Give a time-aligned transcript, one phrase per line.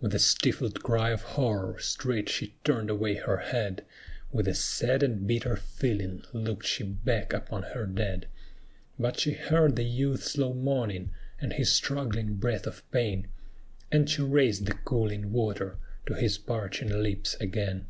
[0.00, 3.84] With a stifled cry of horror straight she turned away her head;
[4.32, 8.26] With a sad and bitter feeling looked she back upon her dead;
[8.98, 13.28] But she heard the youth's low moaning, and his struggling breath of pain,
[13.92, 17.86] And she raised the cooling water to his parching lips again.